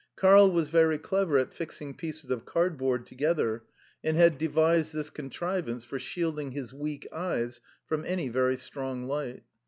[0.15, 3.65] Karl was very clever at fixing pieces of cardboard together,
[4.03, 9.43] and had devised this contrivance for shielding his weak eyes from any very strong light.